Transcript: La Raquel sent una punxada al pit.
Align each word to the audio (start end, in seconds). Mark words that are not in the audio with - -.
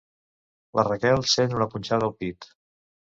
La 0.79 0.85
Raquel 0.87 1.21
sent 1.33 1.53
una 1.59 1.69
punxada 1.75 2.09
al 2.11 2.17
pit. 2.25 2.49